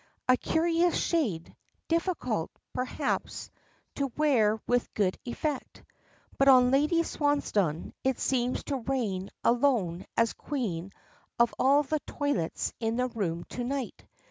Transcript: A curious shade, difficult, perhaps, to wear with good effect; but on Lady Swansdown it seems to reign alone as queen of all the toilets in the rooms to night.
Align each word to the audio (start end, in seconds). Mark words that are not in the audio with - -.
A 0.27 0.35
curious 0.35 0.95
shade, 0.97 1.55
difficult, 1.87 2.49
perhaps, 2.73 3.51
to 3.97 4.11
wear 4.17 4.59
with 4.65 4.91
good 4.95 5.15
effect; 5.25 5.83
but 6.39 6.47
on 6.47 6.71
Lady 6.71 7.03
Swansdown 7.03 7.93
it 8.03 8.19
seems 8.19 8.63
to 8.63 8.77
reign 8.77 9.29
alone 9.43 10.07
as 10.17 10.33
queen 10.33 10.91
of 11.37 11.53
all 11.59 11.83
the 11.83 11.99
toilets 11.99 12.73
in 12.79 12.95
the 12.95 13.09
rooms 13.09 13.45
to 13.49 13.63
night. 13.63 14.07